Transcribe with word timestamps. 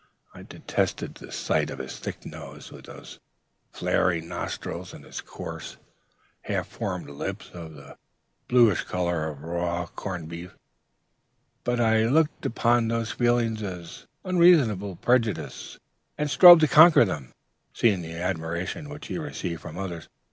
I 0.33 0.41
detested 0.41 1.13
the 1.13 1.31
sight 1.31 1.69
of 1.69 1.77
his 1.77 1.99
thick 1.99 2.25
nose, 2.25 2.71
with 2.71 2.85
the 2.85 3.07
flaring 3.69 4.27
nostrils, 4.27 4.95
and 4.95 5.05
his 5.05 5.21
coarse, 5.21 5.77
half 6.41 6.67
formed 6.67 7.07
lips, 7.07 7.51
of 7.53 7.75
the 7.75 7.99
bluish 8.47 8.83
color 8.85 9.27
of 9.27 9.43
raw 9.43 9.85
corned 9.85 10.27
beef. 10.27 10.55
But 11.63 11.79
I 11.79 12.05
looked 12.07 12.47
upon 12.47 12.87
these 12.87 13.11
feelings 13.11 13.61
as 13.61 14.07
unreasonable 14.25 14.95
prejudices, 14.95 15.77
and 16.17 16.31
strove 16.31 16.61
to 16.61 16.67
conquer 16.67 17.05
them, 17.05 17.31
seeing 17.71 18.01
the 18.01 18.13
admiration 18.19 18.89
which 18.89 19.05
he 19.05 19.19
received 19.19 19.61
from 19.61 19.77
others. 19.77 20.09